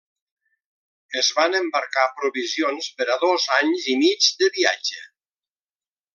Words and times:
Es 1.19 1.29
van 1.39 1.57
embarcar 1.59 2.05
provisions 2.21 2.87
per 3.03 3.07
a 3.17 3.19
dos 3.25 3.47
anys 3.59 3.87
i 3.93 3.97
mig 4.01 4.31
de 4.41 4.51
viatge. 4.57 5.05